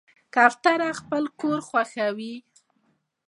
کوتره 0.33 0.89
خپل 0.99 1.23
کور 1.39 1.59
خوښوي. 1.67 2.35